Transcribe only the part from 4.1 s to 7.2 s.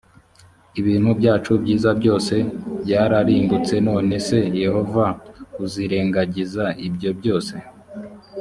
se yehova uzirengagiza ibyo